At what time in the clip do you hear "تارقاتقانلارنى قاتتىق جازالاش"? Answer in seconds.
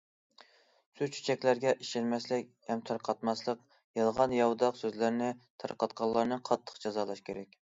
5.65-7.23